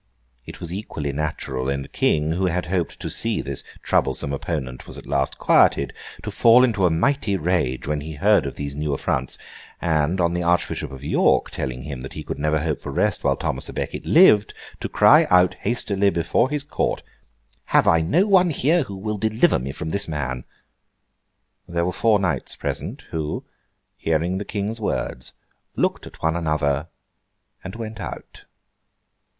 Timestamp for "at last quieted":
4.97-5.93